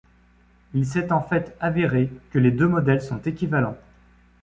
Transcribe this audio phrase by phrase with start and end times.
[0.73, 3.77] Il s'est en fait avéré que les deux modèles sont équivalents.